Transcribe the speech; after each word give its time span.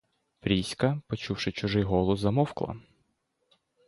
Пріська, 0.39 1.01
почувши 1.07 1.51
чужий 1.51 1.83
голос, 1.83 2.19
замовкла. 2.19 2.75